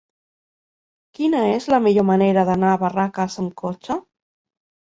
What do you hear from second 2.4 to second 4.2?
d'anar a Barraques amb cotxe?